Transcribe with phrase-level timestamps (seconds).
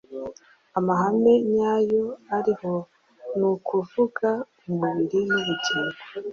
[0.77, 2.05] amahame nyayo
[2.37, 2.73] ariho,
[3.37, 4.27] ni ukuvuga,
[4.67, 5.99] Umubiri nubugingo.